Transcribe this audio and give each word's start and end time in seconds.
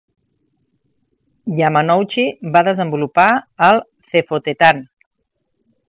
Yamanouchi 1.59 2.25
va 2.57 2.65
desenvolupar 2.69 3.29
el 3.71 3.83
Cefotetan. 4.11 4.87